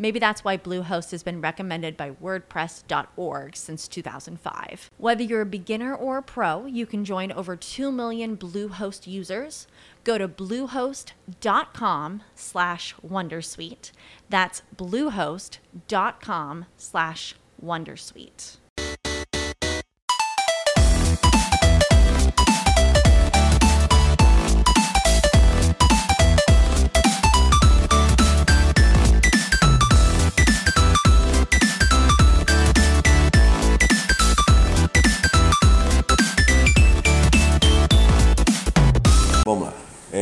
[0.00, 4.90] Maybe that's why Bluehost has been recommended by WordPress.org since 2005.
[4.96, 9.66] Whether you're a beginner or a pro, you can join over 2 million Bluehost users.
[10.02, 13.92] Go to bluehost.com slash wondersuite.
[14.30, 18.56] That's bluehost.com slash wondersuite.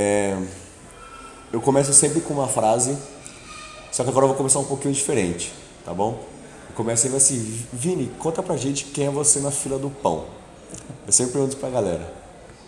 [0.00, 0.36] É,
[1.52, 2.96] eu começo sempre com uma frase,
[3.90, 5.52] só que agora eu vou começar um pouquinho diferente,
[5.84, 6.20] tá bom?
[6.70, 10.26] Eu começo sempre assim, Vini, conta pra gente quem é você na fila do pão.
[11.04, 12.14] Eu sempre pergunto pra galera.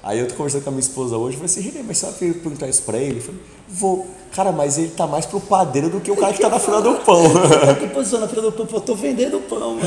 [0.02, 2.32] Aí eu tô conversando com a minha esposa hoje, eu falei assim, mas você vai
[2.32, 3.18] perguntar isso pra ele?
[3.18, 4.08] Eu falei, vou.
[4.34, 6.82] Cara, mas ele tá mais pro padeiro do que o cara que tá na fila
[6.82, 7.22] do pão.
[7.64, 8.66] Tá que posição na fila do pão?
[8.72, 9.82] Eu tô vendendo pão, mano.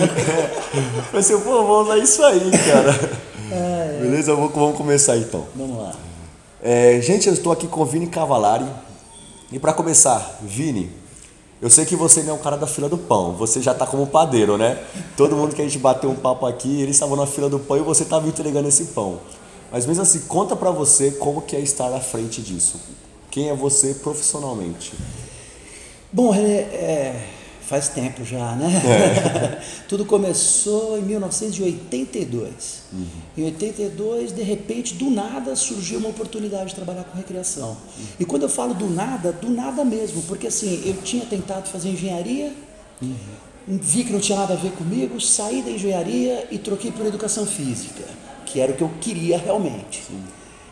[0.96, 2.94] Eu falei assim, pô, vou usar isso aí, cara.
[4.00, 4.34] Beleza?
[4.34, 5.46] Vamos, vamos começar então.
[5.56, 6.03] Vamos lá.
[6.66, 8.66] É, gente, eu estou aqui com o Vini Cavalari.
[9.52, 10.89] E para começar, Vini,
[11.61, 13.86] eu sei que você não é um cara da fila do pão, você já tá
[13.86, 14.81] como padeiro, né?
[15.17, 17.75] Todo mundo que a gente bateu um papo aqui, eles estavam na fila do pão
[17.75, 19.19] e você estava entregando esse pão.
[19.73, 22.79] Mas mesmo assim, conta pra você como que é estar à frente disso.
[23.29, 24.94] Quem é você profissionalmente?
[26.13, 27.28] Bom, René, é,
[27.73, 28.69] faz tempo já, né?
[29.89, 32.84] Tudo começou em 1982.
[33.35, 37.75] Em 82, de repente, do nada, surgiu uma oportunidade de trabalhar com recreação.
[38.19, 41.89] E quando eu falo do nada, do nada mesmo, porque assim, eu tinha tentado fazer
[41.89, 42.53] engenharia,
[43.66, 47.44] vi que não tinha nada a ver comigo, saí da engenharia e troquei por educação
[47.44, 48.03] física,
[48.45, 50.03] que era o que eu queria realmente.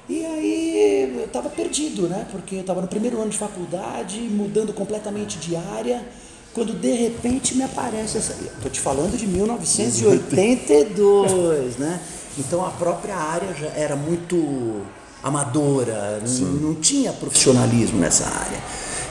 [0.08, 2.28] E aí eu estava perdido, né?
[2.32, 6.06] Porque eu estava no primeiro ano de faculdade, mudando completamente de área,
[6.54, 8.34] quando de repente me aparece essa.
[8.34, 12.00] Estou te falando de 1982, né?
[12.38, 14.82] Então a própria área já era muito
[15.24, 18.60] amadora, não, não tinha profissionalismo nessa área.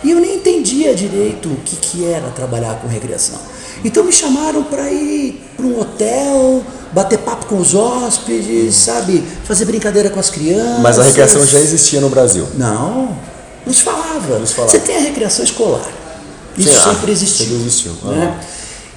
[0.03, 3.39] E eu nem entendia direito o que, que era trabalhar com recreação.
[3.85, 9.23] Então me chamaram para ir para um hotel, bater papo com os hóspedes, sabe?
[9.45, 10.81] Fazer brincadeira com as crianças.
[10.81, 12.47] Mas a recreação já existia no Brasil.
[12.55, 13.15] Não,
[13.67, 14.39] não falava.
[14.39, 14.73] Não se falava.
[14.73, 16.00] Você tem a recreação escolar.
[16.59, 17.47] Isso ah, sempre existiu.
[17.47, 17.93] sempre existiu.
[18.05, 18.41] né?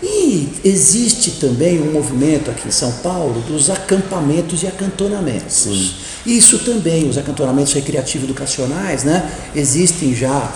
[0.01, 5.53] E existe também um movimento aqui em São Paulo dos acampamentos e acantonamentos.
[5.55, 5.93] Sim.
[6.25, 9.31] Isso também, os acantonamentos recreativos educacionais, né?
[9.55, 10.51] Existem já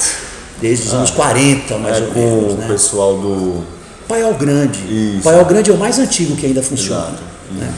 [0.59, 2.53] desde os anos 40, mais É ou menos.
[2.53, 2.67] o Né?
[2.67, 3.63] pessoal do.
[4.07, 4.79] Paiol Grande.
[4.89, 5.23] Isso.
[5.23, 7.05] Paiol Grande é o mais antigo que ainda funciona.
[7.07, 7.23] Exato.
[7.51, 7.73] né?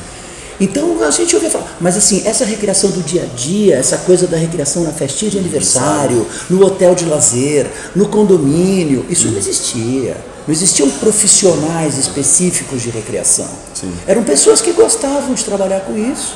[0.60, 4.28] Então a gente ouvia falar, mas assim, essa recreação do dia a dia, essa coisa
[4.28, 10.18] da recreação na festinha de aniversário, no hotel de lazer, no condomínio, isso não existia.
[10.46, 13.48] Não existiam profissionais específicos de recreação.
[13.74, 13.94] Sim.
[14.08, 16.36] Eram pessoas que gostavam de trabalhar com isso.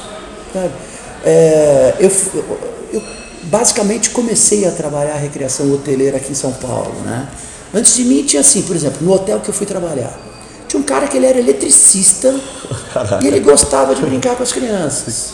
[1.26, 2.12] É, eu,
[2.94, 3.02] eu
[3.44, 6.94] basicamente comecei a trabalhar a recreação hoteleira aqui em São Paulo.
[7.04, 7.28] Né?
[7.74, 10.18] Antes de mim tinha assim, por exemplo, no hotel que eu fui trabalhar.
[10.74, 12.34] Tinha um cara que ele era eletricista
[13.22, 15.34] e ele gostava de brincar com as crianças.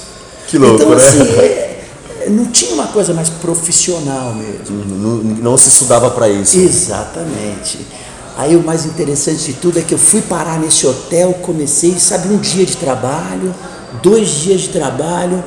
[0.49, 0.95] Que louco, então, né?
[0.97, 1.85] assim, é-
[2.25, 4.83] é, não tinha uma coisa mais profissional mesmo.
[4.85, 6.59] Não, não se estudava para isso.
[6.59, 7.79] Exatamente.
[8.35, 12.27] Aí o mais interessante de tudo é que eu fui parar nesse hotel, comecei, sabe,
[12.27, 13.55] um dia de trabalho,
[14.03, 15.41] dois dias de trabalho.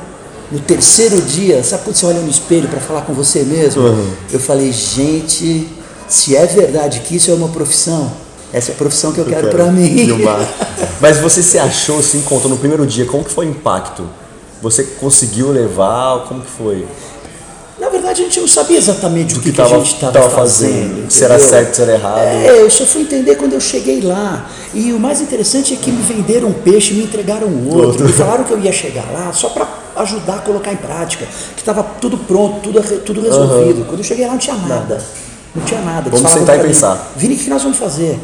[0.51, 3.83] No terceiro dia, sabe quando você olha no espelho para falar com você mesmo?
[4.31, 5.67] Eu falei, gente,
[6.07, 8.11] se é verdade que isso é uma profissão,
[8.53, 10.07] essa é a profissão que eu, quero, para mim.
[11.01, 14.07] Mas você se achou, se encontrou no primeiro dia, como que foi o impacto?
[14.61, 16.25] Você conseguiu levar?
[16.27, 16.85] Como que foi?
[17.79, 20.29] Na verdade, a gente não sabia exatamente o que, que que a gente estava tava
[20.29, 20.89] fazendo.
[20.89, 22.19] fazendo, se era certo, se era errado.
[22.19, 24.47] É, eu só fui entender quando eu cheguei lá.
[24.73, 27.87] E o mais interessante é que me venderam um peixe e me entregaram outro.
[27.87, 28.05] Outro.
[28.05, 29.67] Me falaram que eu ia chegar lá só para
[29.97, 31.25] ajudar a colocar em prática.
[31.55, 33.85] Que estava tudo pronto, tudo, tudo resolvido.
[33.85, 35.03] Quando eu cheguei lá não tinha nada.
[35.55, 36.09] Não tinha nada.
[36.09, 37.11] Vamos sentar e mim, pensar.
[37.15, 38.19] Vini, o que nós vamos fazer?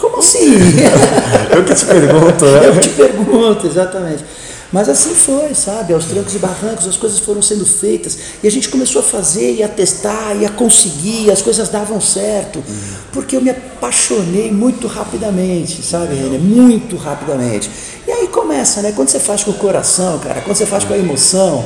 [0.00, 0.54] Como assim?
[1.54, 2.68] Eu que te pergunto, né?
[2.68, 4.24] Eu te pergunto, exatamente.
[4.70, 5.94] Mas assim foi, sabe?
[5.94, 8.18] Aos trancos e barrancos, as coisas foram sendo feitas.
[8.42, 12.00] E a gente começou a fazer, e a testar, e a conseguir, as coisas davam
[12.00, 12.62] certo.
[13.10, 16.36] Porque eu me apaixonei muito rapidamente, sabe, Renê?
[16.36, 17.70] Muito rapidamente.
[18.06, 18.92] E aí começa, né?
[18.94, 21.64] Quando você faz com o coração, cara, quando você faz com a emoção,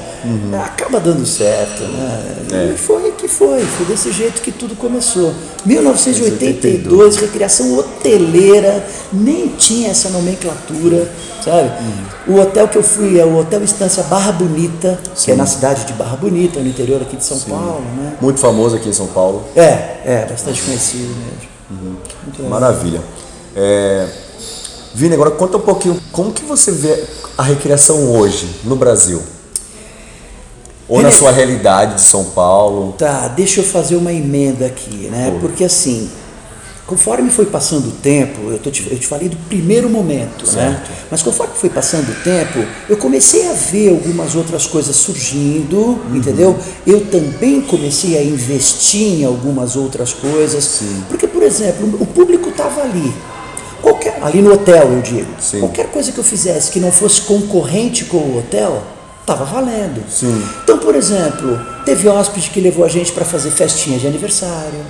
[0.65, 2.73] acaba dando certo, né?
[2.73, 5.33] E foi que foi, foi desse jeito que tudo começou.
[5.65, 11.09] 1982, recreação hoteleira, nem tinha essa nomenclatura,
[11.41, 11.71] sabe?
[12.27, 15.85] O hotel que eu fui é o Hotel Estância Barra Bonita, que é na cidade
[15.85, 18.17] de Barra Bonita, no interior aqui de São Paulo, né?
[18.21, 19.45] Muito famoso aqui em São Paulo.
[19.55, 21.99] É, é, bastante conhecido mesmo.
[22.27, 22.51] Legal.
[22.51, 23.01] Maravilha.
[23.55, 24.09] É...
[24.95, 27.05] Vini, agora conta um pouquinho como que você vê
[27.39, 29.23] a recreação hoje no Brasil?
[30.89, 32.93] Ou na Ele- sua realidade de São Paulo?
[32.99, 35.37] Tá, deixa eu fazer uma emenda aqui, né?
[35.41, 36.11] Porque assim,
[36.87, 40.73] conforme foi passando o tempo, eu, tô te, eu te falei do primeiro momento, né?
[40.83, 40.91] Certo.
[41.11, 42.59] Mas conforme foi passando o tempo,
[42.89, 46.17] eu comecei a ver algumas outras coisas surgindo, Uhum.
[46.17, 46.59] entendeu?
[46.87, 50.81] Eu também comecei a investir em algumas outras coisas.
[51.09, 53.13] Porque, por exemplo, o público estava ali.
[53.81, 55.29] Qualquer, ali no hotel, eu digo.
[55.41, 55.61] Sim.
[55.61, 58.83] Qualquer coisa que eu fizesse que não fosse concorrente com o hotel,
[59.23, 60.03] estava valendo.
[60.11, 60.43] Sim.
[60.63, 64.81] Então, por exemplo, teve hóspede que levou a gente para fazer festinha de aniversário.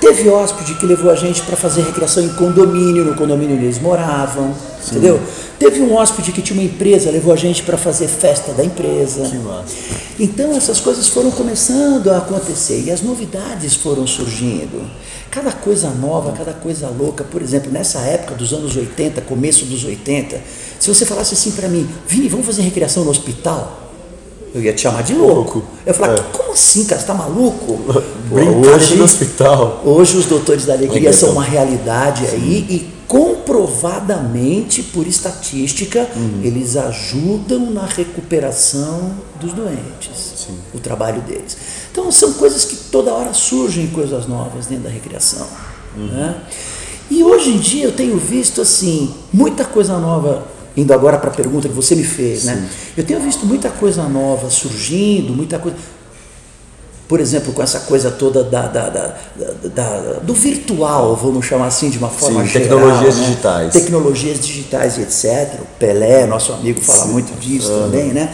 [0.00, 3.80] Teve hóspede que levou a gente para fazer recreação em condomínio, no condomínio onde eles
[3.80, 4.54] moravam.
[4.86, 5.20] Entendeu?
[5.58, 9.28] Teve um hóspede que tinha uma empresa, levou a gente para fazer festa da empresa.
[9.28, 9.74] Que massa.
[10.18, 14.88] Então essas coisas foram começando a acontecer e as novidades foram surgindo.
[15.30, 17.22] Cada coisa nova, cada coisa louca.
[17.22, 20.40] Por exemplo, nessa época dos anos 80, começo dos 80,
[20.78, 23.84] se você falasse assim para mim, Vini, vamos fazer recreação no hospital?
[24.54, 25.58] Eu ia te chamar de louco.
[25.84, 26.22] Eu ia falar, É.
[26.32, 27.00] como assim, cara?
[27.00, 27.78] Você tá maluco?
[28.32, 29.82] Brincadeira no hospital.
[29.84, 36.40] Hoje os doutores da alegria são uma realidade aí e comprovadamente, por estatística, Uhum.
[36.42, 40.46] eles ajudam na recuperação dos doentes.
[40.74, 41.56] O trabalho deles.
[41.92, 45.46] Então são coisas que toda hora surgem coisas novas dentro da recreação.
[45.96, 46.06] Uhum.
[46.06, 46.36] né?
[47.10, 50.46] E hoje em dia eu tenho visto assim muita coisa nova.
[50.80, 52.68] Indo agora para a pergunta que você me fez, né?
[52.96, 55.76] Eu tenho visto muita coisa nova surgindo, muita coisa
[57.08, 59.14] por exemplo, com essa coisa toda da, da- da-
[59.74, 62.68] da- do virtual, vamos chamar assim de uma forma Sim, geral.
[62.68, 63.24] tecnologias né?
[63.24, 63.72] digitais.
[63.72, 65.60] Tecnologias digitais e etc.
[65.62, 68.30] O Pelé, nosso amigo, fala muito disso também, né?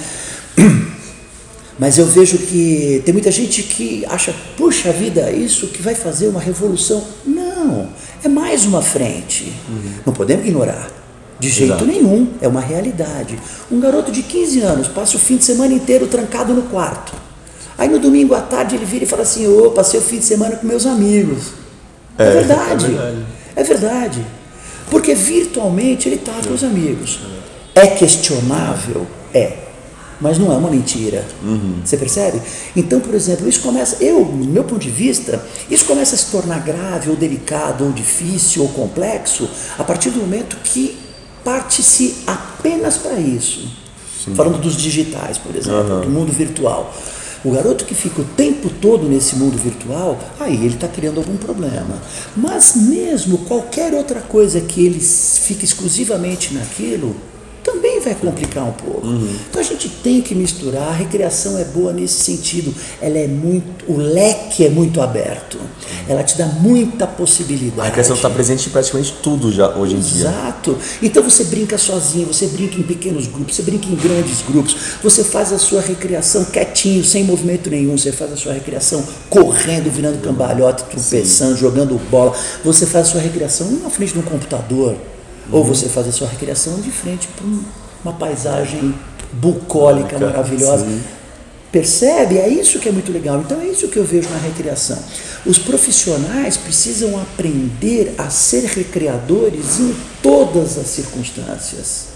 [1.79, 6.27] Mas eu vejo que tem muita gente que acha, puxa vida, isso que vai fazer
[6.27, 7.03] uma revolução.
[7.25, 7.89] Não,
[8.25, 9.53] é mais uma frente.
[10.05, 10.89] Não podemos ignorar.
[11.39, 11.87] De jeito Exato.
[11.87, 13.39] nenhum, é uma realidade.
[13.71, 17.13] Um garoto de 15 anos passa o fim de semana inteiro trancado no quarto.
[17.77, 20.25] Aí no domingo à tarde ele vira e fala assim: Ô, passei o fim de
[20.25, 21.53] semana com meus amigos.
[22.17, 22.85] É, verdade.
[22.85, 23.27] é verdade.
[23.57, 24.27] É verdade.
[24.91, 27.21] Porque virtualmente ele está com os amigos.
[27.75, 29.07] É questionável?
[29.33, 29.65] É.
[30.21, 31.25] Mas não é uma mentira.
[31.85, 32.41] Você percebe?
[32.77, 36.31] Então, por exemplo, isso começa, eu, no meu ponto de vista, isso começa a se
[36.31, 40.97] tornar grave ou delicado ou difícil ou complexo a partir do momento que
[41.45, 43.69] parte-se apenas para isso.
[44.35, 46.95] Falando dos digitais, por exemplo, do mundo virtual.
[47.45, 51.37] O garoto que fica o tempo todo nesse mundo virtual, aí ele está criando algum
[51.37, 52.01] problema.
[52.35, 57.15] Mas mesmo qualquer outra coisa que ele fique exclusivamente naquilo,
[57.65, 59.07] também vai complicar um pouco.
[59.49, 62.73] Então a gente tem que misturar, a recreação é boa nesse sentido.
[63.01, 65.59] Ela é muito, o leque é muito aberto.
[66.07, 67.81] Ela te dá muita possibilidade.
[67.81, 70.29] A recreação está presente em praticamente tudo já hoje em dia.
[70.29, 70.79] Exato.
[71.03, 75.25] Então você brinca sozinho, você brinca em pequenos grupos, você brinca em grandes grupos, você
[75.25, 80.21] faz a sua recreação quietinho, sem movimento nenhum, você faz a sua recreação correndo, virando
[80.21, 84.97] cambalhota, tropeçando, jogando bola, você faz a sua recreação na frente de um computador,
[85.53, 87.63] ou você faz a sua recreação de frente para um-
[88.05, 88.95] uma paisagem
[89.33, 90.85] bucólica, Bucólica, maravilhosa.
[90.87, 91.03] sim.
[91.73, 92.39] Percebe?
[92.39, 93.41] É isso que é muito legal.
[93.41, 94.97] Então é isso que eu vejo na recreação.
[95.45, 102.14] Os profissionais precisam aprender a ser recreadores em todas as circunstâncias.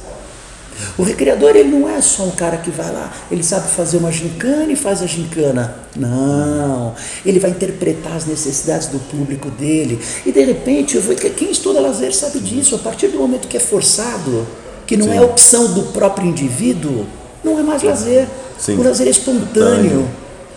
[0.97, 4.13] O recreador ele não é só um cara que vai lá, ele sabe fazer uma
[4.13, 5.75] gincana e faz a gincana.
[5.97, 6.95] Não,
[7.25, 9.99] ele vai interpretar as necessidades do público dele.
[10.25, 12.75] E de repente, eu vou, quem estuda lazer sabe disso.
[12.75, 14.47] A partir do momento que é forçado,
[14.87, 15.17] que não Sim.
[15.17, 17.07] é opção do próprio indivíduo,
[17.45, 18.27] não é mais lazer.
[18.59, 18.77] Sim.
[18.77, 20.09] O lazer é espontâneo,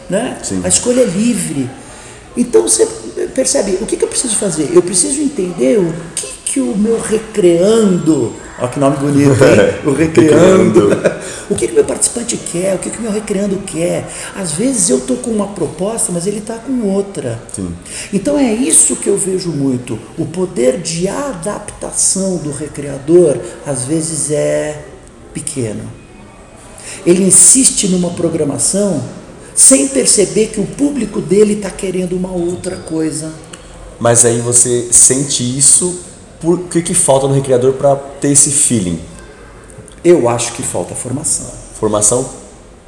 [0.10, 0.38] né?
[0.44, 0.62] Sim.
[0.64, 1.70] A escolha é livre.
[2.36, 2.88] Então você
[3.34, 4.70] percebe, o que, que eu preciso fazer?
[4.74, 9.82] Eu preciso entender o que, que o meu recreando, olha que nome bonito, hein?
[9.86, 10.90] O recreando.
[11.50, 14.08] o que, que meu participante quer, o que, que o meu recreando quer.
[14.36, 17.42] Às vezes eu estou com uma proposta, mas ele está com outra.
[17.54, 17.74] Sim.
[18.14, 20.00] Então é isso que eu vejo muito.
[20.18, 24.84] O poder de adaptação do recreador, às vezes, é
[25.34, 25.84] pequeno.
[27.06, 29.04] Ele insiste numa programação
[29.56, 33.32] sem perceber que o público dele está querendo uma outra coisa.
[34.00, 36.00] Mas aí você sente isso,
[36.42, 39.00] por que, que falta no recreador para ter esse feeling?
[40.04, 41.46] Eu acho que falta formação.
[41.80, 42.28] Formação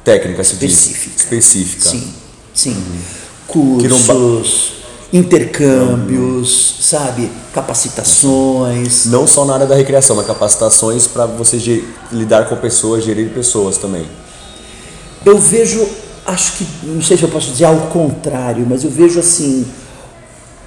[0.02, 0.42] técnica.
[0.42, 1.16] Específica.
[1.16, 1.88] Específica.
[1.88, 2.12] Sim,
[2.52, 2.70] sim.
[2.74, 4.72] Não ba- Cursos,
[5.12, 7.30] intercâmbios, sabe?
[7.52, 9.06] Capacitações.
[9.06, 13.78] Não só na área da recreação, mas capacitações para você lidar com pessoas, gerir pessoas
[13.78, 14.06] também.
[15.24, 15.86] Eu vejo,
[16.26, 19.64] acho que, não sei se eu posso dizer ao contrário, mas eu vejo assim,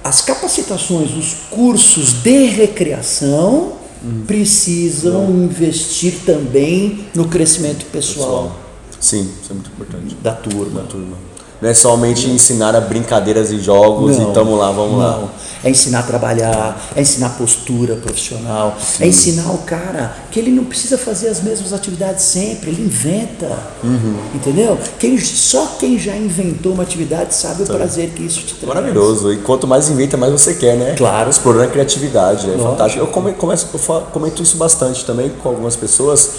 [0.08, 3.74] as capacitações, os cursos de recreação
[4.26, 8.58] precisam investir também no crescimento pessoal,
[8.98, 10.14] Sim, isso é muito importante.
[10.22, 10.82] da turma.
[10.82, 11.16] Turma.
[11.60, 15.18] Não é somente ensinar a brincadeiras e jogos e tamo lá, vamos lá.
[15.18, 15.48] não.
[15.64, 20.64] É ensinar a trabalhar, é ensinar postura profissional, é ensinar o cara que ele não
[20.64, 23.58] precisa fazer as mesmas atividades sempre, ele inventa.
[23.82, 24.18] Uhum.
[24.36, 24.78] Entendeu?
[25.00, 28.72] Quem, só quem já inventou uma atividade sabe o prazer que isso te traz.
[28.72, 29.32] Maravilhoso.
[29.32, 30.94] E quanto mais inventa, mais você quer, né?
[30.96, 31.28] Claro.
[31.28, 32.46] Explorando a criatividade.
[32.46, 32.70] É Lógico.
[32.70, 33.02] fantástico.
[33.04, 36.30] Eu, come, começo, eu comento isso bastante também com algumas pessoas.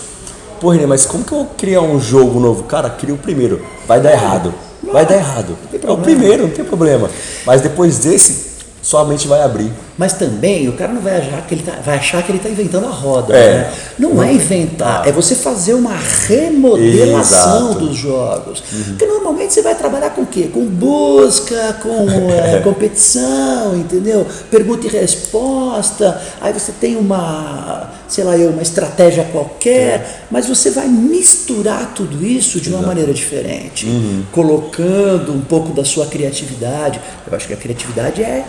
[0.62, 2.64] Pô, René, mas como que eu vou criar um jogo novo?
[2.64, 3.62] Cara, cria o primeiro.
[3.86, 4.54] Vai dar errado.
[4.84, 5.58] Vai dar errado.
[5.72, 7.10] É o primeiro, não tem problema.
[7.46, 8.50] Mas depois desse,
[8.82, 9.72] sua mente vai abrir.
[10.00, 12.50] Mas também o cara não vai achar que ele tá, vai achar que ele está
[12.50, 13.36] inventando a roda.
[13.36, 13.54] É.
[13.54, 13.74] né?
[14.00, 15.94] Não é inventar, é você fazer uma
[16.26, 17.86] remodelação Exato.
[17.86, 18.64] dos jogos.
[18.88, 20.50] Porque normalmente você vai trabalhar com o quê?
[20.54, 24.26] Com busca, com é, competição, entendeu?
[24.50, 26.18] Pergunta e resposta.
[26.40, 32.26] Aí você tem uma, sei lá eu, uma estratégia qualquer, mas você vai misturar tudo
[32.26, 33.86] isso de uma maneira diferente,
[34.32, 37.02] colocando um pouco da sua criatividade.
[37.30, 38.46] Eu acho que a criatividade é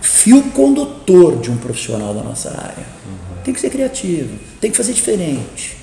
[0.00, 2.86] fio condutor de um profissional da nossa área.
[3.44, 5.76] Tem que ser criativo, tem que fazer diferente,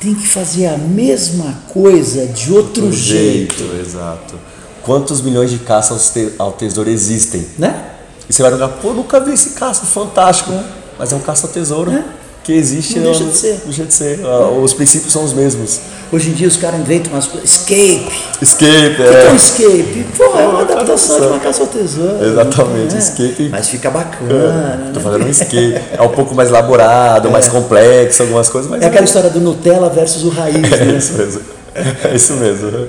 [0.00, 4.38] tem que fazer a mesma coisa de outro Do jeito, exato.
[4.82, 7.46] Quantos milhões de caças ao te- ao tesouro existem?
[7.58, 7.92] né?
[8.28, 10.52] E você vai jogar, pô, nunca vi esse caça, fantástico.
[10.98, 12.04] Mas é um caça ao tesouro É.
[12.48, 12.98] que existe.
[12.98, 13.60] Não deixa de ser.
[13.66, 14.20] Deixa de ser.
[14.24, 15.80] Ah, Os princípios são os mesmos.
[16.10, 17.50] Hoje em dia os caras inventam umas coisas.
[17.50, 18.10] Escape.
[18.40, 19.36] Escape, O que é um é.
[19.36, 20.06] escape?
[20.16, 22.24] Pô, é uma Pô, adaptação de uma caça ao tesouro.
[22.24, 22.98] Exatamente, né?
[22.98, 23.48] escape.
[23.50, 24.90] Mas fica bacana.
[24.94, 25.04] Tô né?
[25.04, 25.74] fazendo um escape.
[25.92, 29.90] É um pouco mais elaborado, mais complexo, algumas coisas, mas É aquela história do Nutella
[29.90, 30.96] versus o raiz, É né?
[30.96, 31.40] isso mesmo.
[31.74, 32.88] É isso mesmo.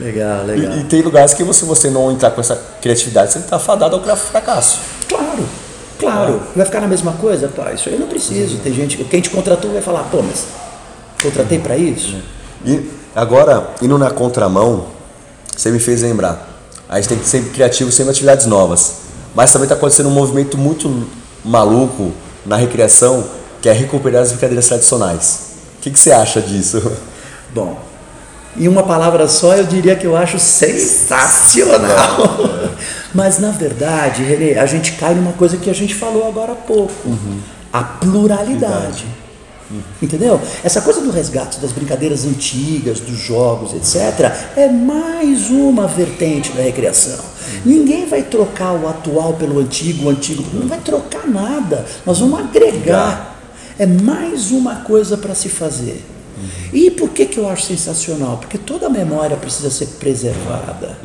[0.00, 0.74] Legal, legal.
[0.76, 3.96] E, e tem lugares que se você não entrar com essa criatividade, você está fadado
[3.96, 4.78] ao fracasso.
[5.08, 5.44] Claro,
[6.02, 6.42] claro.
[6.54, 7.48] Vai ficar na mesma coisa?
[7.48, 8.58] Pá, isso aí eu não preciso.
[8.58, 10.46] Tem gente que quem te contratou vai falar, pô, mas
[11.22, 12.16] contratei para isso?
[12.64, 14.86] E agora, indo na contramão,
[15.56, 16.48] você me fez lembrar.
[16.88, 19.02] A gente tem que ser sempre criativo, sempre atividades novas.
[19.34, 21.06] Mas também está acontecendo um movimento muito
[21.44, 22.12] maluco
[22.44, 23.24] na recreação,
[23.60, 25.52] que é recuperar as brincadeiras tradicionais.
[25.78, 26.82] O que, que você acha disso?
[27.54, 27.78] Bom,
[28.56, 31.88] em uma palavra só eu diria que eu acho sensacional.
[33.14, 36.56] Mas na verdade, Renê, a gente cai numa coisa que a gente falou agora há
[36.56, 36.92] pouco:
[37.72, 39.06] a pluralidade.
[40.02, 40.38] Entendeu?
[40.62, 46.62] Essa coisa do resgate das brincadeiras antigas, dos jogos, etc., é mais uma vertente da
[46.62, 47.18] recreação.
[47.64, 50.44] Ninguém vai trocar o atual pelo antigo, o antigo.
[50.52, 51.86] Não vai trocar nada.
[52.04, 53.30] Nós vamos agregar.
[53.78, 56.04] É mais uma coisa para se fazer.
[56.72, 58.38] E por que, que eu acho sensacional?
[58.38, 60.96] Porque toda a memória precisa ser preservada.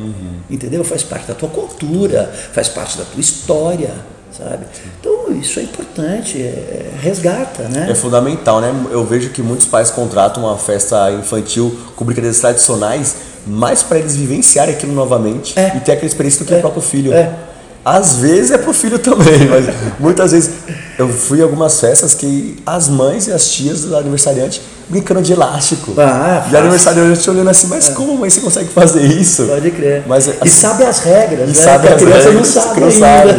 [0.50, 0.84] Entendeu?
[0.84, 3.92] Faz parte da tua cultura, faz parte da tua história,
[4.36, 4.64] sabe?
[5.00, 7.88] Então isso é importante, é, resgata, né?
[7.90, 8.72] É fundamental, né?
[8.90, 13.16] Eu vejo que muitos pais contratam uma festa infantil com brincadeiras tradicionais,
[13.46, 15.76] mais para eles vivenciarem aquilo novamente É.
[15.76, 16.58] e ter aquela experiência do que É.
[16.58, 17.12] o próprio filho.
[17.12, 17.32] É.
[17.84, 19.64] Às vezes é pro filho também, mas
[19.98, 20.50] muitas vezes
[20.98, 25.32] eu fui em algumas festas que as mães e as tias do aniversariante brincando de
[25.32, 25.94] elástico.
[25.96, 26.54] Ah, e fácil.
[26.54, 29.46] o aniversariante olhando assim, mas como mãe você consegue fazer isso?
[29.46, 30.02] Pode crer.
[30.06, 31.54] Mas, e assim, sabe as regras, e né?
[31.54, 33.32] sabe que a as criança regras, não sabe não sabe.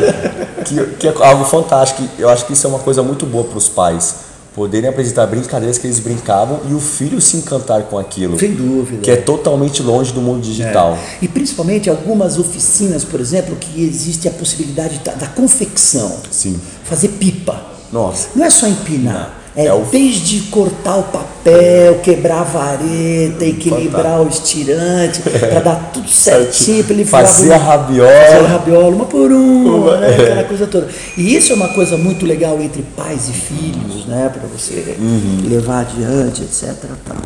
[0.64, 2.04] Que, que é algo fantástico.
[2.18, 4.29] Eu acho que isso é uma coisa muito boa para os pais.
[4.60, 8.38] Poderem apresentar brincadeiras que eles brincavam e o filho se encantar com aquilo.
[8.38, 9.02] Sem dúvida.
[9.02, 10.98] Que é totalmente longe do mundo digital.
[11.22, 16.14] E principalmente algumas oficinas, por exemplo, que existe a possibilidade da, da confecção.
[16.30, 16.60] Sim.
[16.84, 17.68] Fazer pipa.
[17.90, 18.32] Nossa.
[18.36, 24.22] Não é só empinar, É, É o- desde cortar o papel, quebrar a vareta, equilibrar
[24.22, 28.10] o estirante, para dar tudo certinho, para ele Fazer a rabiola.
[28.10, 30.12] Fazer a rabiola, uma por uma, Uma, né?
[30.12, 30.24] é.
[30.24, 30.88] aquela coisa toda.
[31.18, 34.30] E isso é uma coisa muito legal entre pais e filhos, né?
[34.30, 35.42] Para você Uhum.
[35.50, 36.76] levar adiante, etc.
[37.06, 37.18] Tal.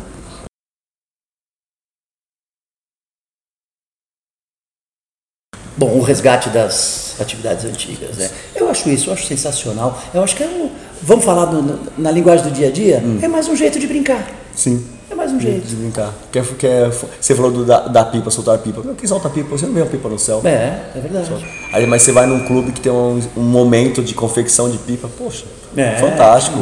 [5.76, 8.30] Bom, o resgate das atividades antigas, né?
[8.54, 10.00] Eu acho isso, eu acho sensacional.
[10.14, 10.70] Eu acho que é um,
[11.04, 11.50] vamos falar
[11.98, 13.18] na linguagem do dia a dia, Hum.
[13.22, 14.26] é mais um jeito de brincar.
[14.54, 14.84] Sim.
[15.10, 15.66] É mais um jeito.
[15.66, 16.12] De brincar.
[16.32, 18.80] Quer, quer, você falou do, da, da pipa, soltar a pipa.
[18.82, 19.50] Meu, quem solta a pipa?
[19.50, 20.40] Você não vê a pipa no céu.
[20.44, 21.30] É, é verdade.
[21.72, 25.08] Aí, mas você vai num clube que tem um, um momento de confecção de pipa,
[25.18, 25.44] poxa,
[25.76, 25.96] É.
[25.98, 26.58] fantástico.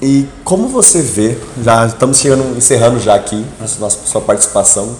[0.00, 4.94] E como você vê, já estamos chegando, encerrando já aqui essa nossa sua participação,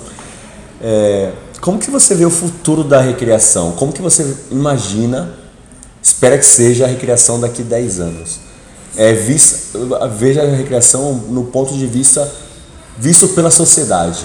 [0.83, 3.73] é, como que você vê o futuro da recreação?
[3.73, 5.35] Como que você imagina,
[6.09, 8.41] espera que seja a recreação daqui 10 anos?
[8.97, 9.79] É, vista,
[10.17, 12.31] veja a recreação no ponto de vista
[12.99, 14.25] visto pela sociedade.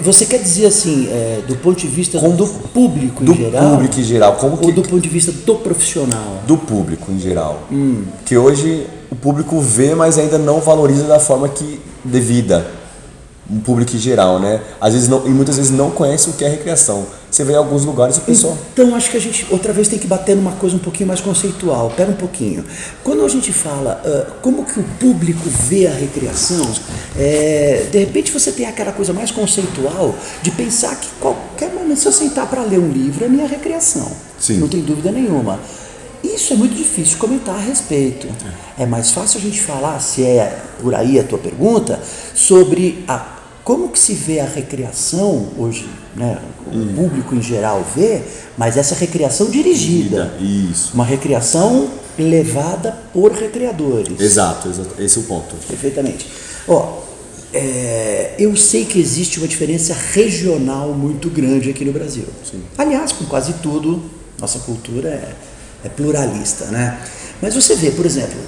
[0.00, 3.70] Você quer dizer assim, é, do ponto de vista Com- do público Do em geral?
[3.72, 6.40] público em geral, como que Ou do ponto de vista do profissional?
[6.46, 7.62] do público em geral.
[8.24, 12.66] Que hoje o público vê, mas ainda não valoriza da forma que devida.
[13.52, 14.62] Um público em geral, né?
[14.80, 17.06] Às vezes não, e muitas vezes não conhece o que é recreação.
[17.30, 18.56] Você vê em alguns lugares o pessoal.
[18.72, 21.20] Então acho que a gente outra vez tem que bater numa coisa um pouquinho mais
[21.20, 21.90] conceitual.
[21.96, 22.64] Pera um pouquinho.
[23.02, 26.66] Quando a gente fala ah, como que o público vê a recreação,
[27.18, 32.06] é, de repente você tem aquela coisa mais conceitual de pensar que qualquer momento se
[32.06, 34.10] eu sentar para ler um livro é minha recreação.
[34.38, 34.58] Sim.
[34.58, 35.58] Não tem dúvida nenhuma.
[36.22, 38.28] Isso é muito difícil comentar a respeito.
[38.78, 42.00] É mais fácil a gente falar, se é por aí a tua pergunta,
[42.34, 43.31] sobre a,
[43.64, 46.38] como que se vê a recreação hoje, né?
[46.66, 48.22] o público em geral vê,
[48.56, 50.34] mas essa recreação dirigida.
[50.40, 50.92] Isso.
[50.94, 51.88] Uma recreação
[52.18, 54.20] levada por recreadores.
[54.20, 55.54] Exato, exato, esse é o ponto.
[55.68, 56.26] Perfeitamente.
[56.66, 57.00] Ó,
[57.52, 62.24] é, eu sei que existe uma diferença regional muito grande aqui no Brasil.
[62.76, 64.02] Aliás, com quase tudo,
[64.40, 65.34] nossa cultura é,
[65.84, 66.98] é pluralista, né?
[67.40, 68.38] Mas você vê, por exemplo,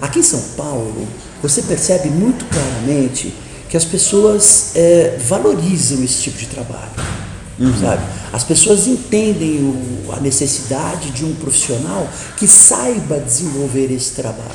[0.00, 1.06] aqui em São Paulo,
[1.42, 3.32] você percebe muito claramente
[3.70, 6.90] que as pessoas é, valorizam esse tipo de trabalho.
[7.78, 8.02] Sabe?
[8.32, 14.48] As pessoas entendem o- a necessidade de um profissional que saiba desenvolver esse trabalho.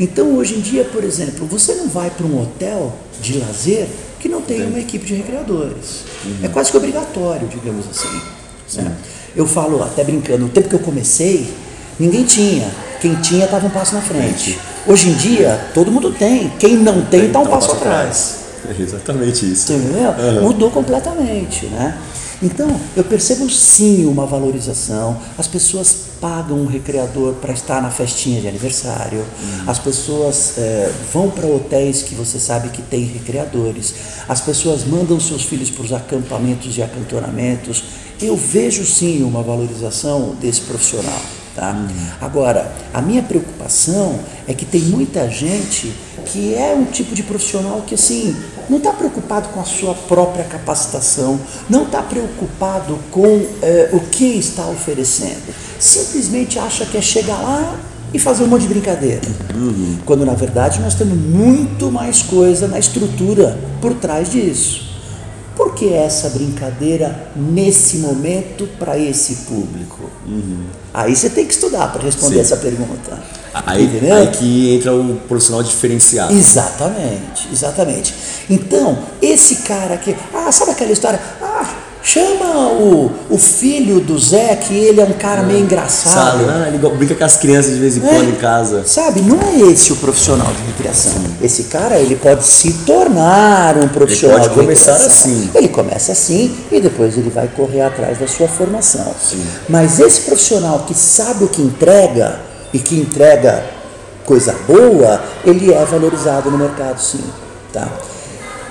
[0.00, 3.86] Então, hoje em dia, por exemplo, você não vai para um hotel de lazer
[4.18, 6.02] que não tem uma equipe de recreadores.
[6.42, 8.20] É quase que obrigatório, digamos assim.
[8.82, 8.96] né?
[9.36, 11.48] Eu falo, até brincando, no tempo que eu comecei,
[11.98, 12.70] ninguém tinha.
[13.00, 14.58] Quem tinha estava um passo na frente.
[14.86, 16.50] Hoje em dia, todo mundo tem.
[16.58, 18.36] Quem não tem está um Então, passo passa atrás.
[18.68, 19.72] É exatamente isso.
[19.72, 20.12] Entendeu?
[20.42, 21.96] Mudou completamente, né?
[22.40, 25.16] Então, eu percebo sim uma valorização.
[25.36, 29.24] As pessoas pagam um recreador para estar na festinha de aniversário.
[29.66, 33.94] As pessoas eh, vão para hotéis que você sabe que tem recreadores.
[34.28, 37.82] As pessoas mandam seus filhos para os acampamentos e acantonamentos.
[38.20, 41.20] Eu vejo sim uma valorização desse profissional.
[41.58, 41.74] Tá?
[42.20, 45.92] Agora, a minha preocupação é que tem muita gente
[46.26, 48.36] que é um tipo de profissional que assim
[48.70, 54.38] não está preocupado com a sua própria capacitação, não está preocupado com eh, o que
[54.38, 57.76] está oferecendo, simplesmente acha que é chegar lá
[58.14, 59.22] e fazer um monte de brincadeira.
[60.06, 64.86] Quando na verdade nós temos muito mais coisa na estrutura por trás disso.
[65.56, 70.08] Por que essa brincadeira nesse momento para esse público?
[70.92, 72.40] Aí você tem que estudar para responder Sim.
[72.40, 73.18] essa pergunta.
[73.66, 74.14] Aí, Entendeu?
[74.16, 76.32] aí que entra o profissional diferenciado.
[76.32, 78.14] Exatamente, exatamente.
[78.48, 81.20] Então, esse cara aqui, ah, sabe aquela história?
[82.10, 86.38] Chama o, o filho do Zé, que ele é um cara meio engraçado.
[86.38, 86.44] Sabe?
[86.48, 88.08] Ah, ele brinca com as crianças de vez em É.
[88.08, 88.82] quando em casa.
[88.86, 91.12] Sabe, não é esse o profissional de recreação.
[91.42, 95.32] Esse cara, ele pode se tornar um profissional pode de começar recreação.
[95.32, 95.50] assim.
[95.54, 99.14] Ele começa assim e depois ele vai correr atrás da sua formação.
[99.68, 102.40] Mas esse profissional que sabe o que entrega
[102.72, 103.66] e que entrega
[104.24, 107.22] coisa boa, ele é valorizado no mercado, sim.
[107.70, 107.86] Tá?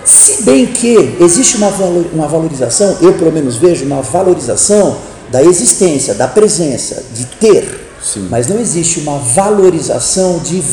[0.07, 1.67] Se bem que existe uma,
[2.13, 4.97] uma valorização, eu pelo menos vejo uma valorização
[5.29, 8.27] da existência, da presença, de ter, Sim.
[8.29, 10.63] mas não existe uma valorização de,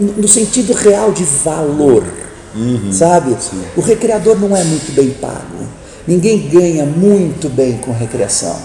[0.00, 2.02] no sentido real de valor,
[2.90, 3.36] sabe?
[3.76, 5.68] O recreador não é muito bem pago,
[6.06, 8.56] ninguém ganha muito bem com recreação.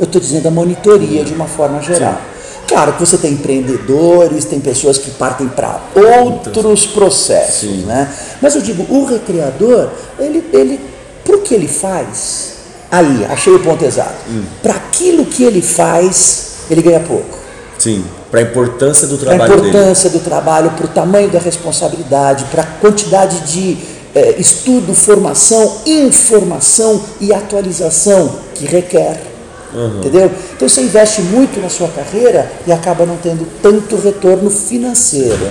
[0.00, 2.18] Eu estou dizendo a monitoria de uma forma geral.
[2.76, 7.84] Claro que você tem empreendedores, tem pessoas que partem para outros processos, Sim.
[7.86, 8.14] né?
[8.42, 10.78] Mas eu digo, o recreador, ele, ele
[11.24, 12.52] para o que ele faz,
[12.90, 14.16] aí, achei o ponto exato.
[14.62, 17.38] Para aquilo que ele faz, ele ganha pouco.
[17.78, 19.68] Sim, para a importância do Para a trabalho dele.
[19.70, 23.78] importância do trabalho, para o tamanho da responsabilidade, para a quantidade de
[24.14, 29.35] eh, estudo, formação, informação e atualização que requer.
[29.98, 30.30] Entendeu?
[30.56, 35.48] Então você investe muito na sua carreira e acaba não tendo tanto retorno financeiro.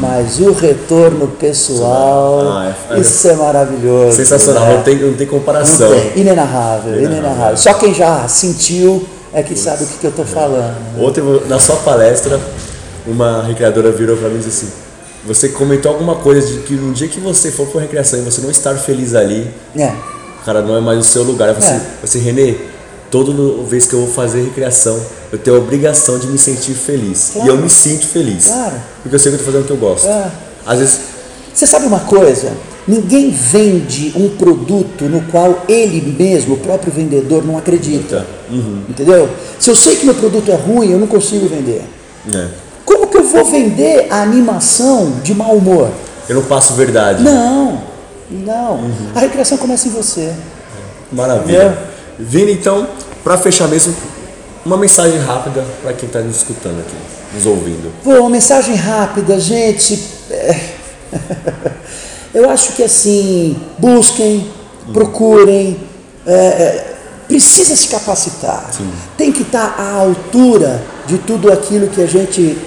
[0.00, 4.16] Mas o retorno pessoal, Ah, é- é- isso é maravilhoso.
[4.16, 4.74] Sensacional, né?
[4.76, 5.90] não tem, não tem comparação.
[5.90, 6.20] Não tem.
[6.22, 7.02] Inenarrável, Inenarrável.
[7.20, 7.56] inenarrável.
[7.56, 10.74] Só quem já sentiu é que sabe o que, que eu estou falando.
[10.98, 12.40] Ontem, na sua palestra,
[13.06, 14.72] uma recreadora virou para mim e disse assim:
[15.26, 18.40] Você comentou alguma coisa de que no dia que você for para recreação e você
[18.40, 19.92] não estar feliz ali, É.
[20.44, 21.48] cara, não é mais o seu lugar.
[21.50, 21.72] Eu falei É.
[21.76, 22.54] assim, você, Renê,
[23.10, 23.32] toda
[23.64, 24.98] vez que eu vou fazer recreação,
[25.32, 27.30] eu tenho a obrigação de me sentir feliz.
[27.32, 27.48] Claro.
[27.48, 28.46] E eu me sinto feliz.
[28.46, 28.74] Claro.
[29.02, 30.06] Porque eu sei que eu tô fazendo o que eu gosto.
[30.06, 30.30] É.
[30.66, 30.98] Às vezes,
[31.54, 32.52] Você sabe uma coisa?
[32.86, 38.24] Ninguém vende um produto no qual ele mesmo, o próprio vendedor, não acredita.
[38.48, 38.82] Uhum.
[38.88, 39.28] Entendeu?
[39.58, 41.82] Se eu sei que meu produto é ruim, eu não consigo vender.
[42.32, 42.46] é,
[42.84, 45.90] Como que eu vou vender a animação de mau humor?
[46.28, 47.22] eu não passo verdade.
[47.24, 47.82] Não,
[48.30, 48.74] não.
[48.74, 49.08] Uhum.
[49.14, 50.32] A recreação começa em você.
[51.10, 51.76] Maravilha.
[52.18, 52.86] Vini, então,
[53.22, 53.94] para fechar mesmo,
[54.64, 56.96] uma mensagem rápida para quem está nos escutando aqui,
[57.34, 57.92] nos ouvindo.
[58.02, 60.02] Pô, uma mensagem rápida, gente.
[60.30, 60.60] é,
[62.34, 64.50] Eu acho que assim, busquem,
[64.92, 65.78] procurem,
[66.26, 66.94] é, é,
[67.26, 68.70] precisa se capacitar.
[69.16, 72.58] Tem que estar à altura de tudo aquilo que a gente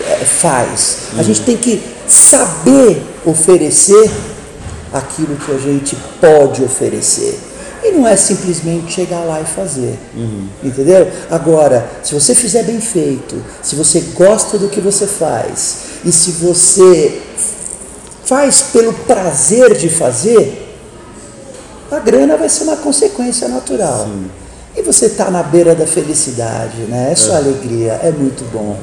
[0.00, 0.98] é, faz.
[1.18, 4.10] A gente tem que saber oferecer
[4.92, 7.38] aquilo que a gente pode oferecer.
[7.88, 9.98] E não é simplesmente chegar lá e fazer.
[10.62, 11.10] Entendeu?
[11.30, 16.32] Agora, se você fizer bem feito, se você gosta do que você faz, e se
[16.32, 17.20] você
[18.24, 20.66] faz pelo prazer de fazer,
[21.90, 24.06] a grana vai ser uma consequência natural.
[24.76, 27.08] E você está na beira da felicidade, né?
[27.12, 28.76] É só alegria, é muito bom.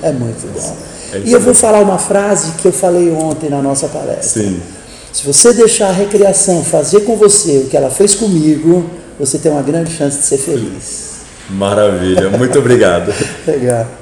[0.00, 0.76] É muito bom.
[1.12, 4.42] É e eu vou falar uma frase que eu falei ontem na nossa palestra.
[4.42, 4.62] Sim.
[5.12, 9.52] Se você deixar a recreação fazer com você o que ela fez comigo, você tem
[9.52, 11.12] uma grande chance de ser feliz.
[11.50, 12.30] Maravilha.
[12.30, 13.12] Muito obrigado.
[13.46, 14.01] Legal.